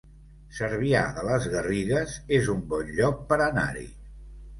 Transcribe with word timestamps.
Cervià 0.59 1.01
de 1.17 1.25
les 1.27 1.45
Garrigues 1.55 2.15
es 2.39 2.49
un 2.55 2.63
bon 2.71 2.89
lloc 3.01 3.21
per 3.33 3.39
anar-hi 3.49 3.85